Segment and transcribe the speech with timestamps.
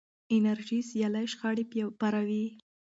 [0.35, 1.65] انرژي سیالۍ شخړې
[1.99, 2.45] پاروي.